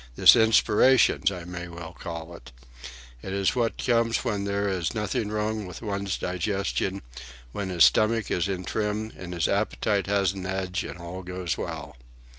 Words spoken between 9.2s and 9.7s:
his